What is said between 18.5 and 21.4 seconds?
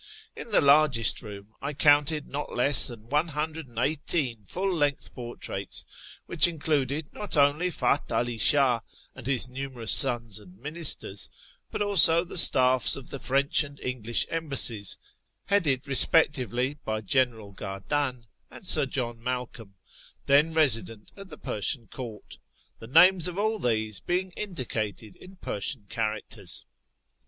Sir John Malcolm) then resident at the